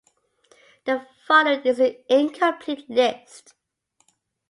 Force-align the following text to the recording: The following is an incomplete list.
The 0.85 1.05
following 1.27 1.59
is 1.61 1.79
an 1.79 1.95
incomplete 2.09 2.89
list. 2.89 3.53